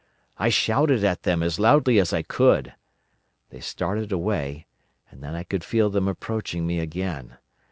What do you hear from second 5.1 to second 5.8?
and then I could